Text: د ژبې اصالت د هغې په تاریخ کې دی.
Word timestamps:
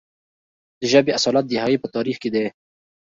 د 0.79 0.81
ژبې 0.91 1.11
اصالت 1.17 1.45
د 1.47 1.53
هغې 1.63 1.77
په 1.81 1.87
تاریخ 1.95 2.17
کې 2.21 2.29
دی. 2.35 2.45